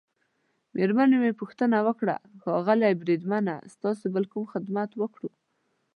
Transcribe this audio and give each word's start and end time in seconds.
مېرمنې 0.75 1.17
يې 1.25 1.31
پوښتنه 1.41 1.77
وکړه: 1.87 2.15
ښاغلی 2.41 2.93
بریدمنه، 3.01 3.55
ستاسي 3.73 4.07
بل 4.13 4.23
کوم 4.31 4.45
خدمت 4.53 4.89
وکړو؟ 4.97 5.29